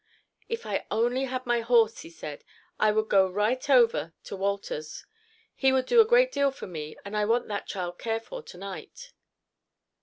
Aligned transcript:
"If 0.49 0.65
I 0.65 0.87
only 0.89 1.25
had 1.25 1.45
my 1.45 1.59
horse," 1.61 1.99
he 1.99 2.09
said, 2.09 2.43
"I 2.79 2.91
would 2.91 3.07
go 3.07 3.29
right 3.29 3.69
over 3.69 4.13
to 4.23 4.35
Wolters's. 4.35 5.05
He 5.53 5.71
would 5.71 5.85
do 5.85 6.01
a 6.01 6.05
great 6.07 6.31
deal 6.31 6.49
for 6.49 6.65
me, 6.65 6.95
and 7.05 7.15
I 7.15 7.25
want 7.25 7.47
that 7.49 7.67
child 7.67 7.99
cared 7.99 8.23
for 8.23 8.41
to 8.41 8.57
night." 8.57 9.13